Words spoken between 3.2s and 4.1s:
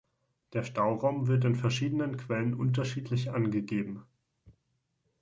angegeben.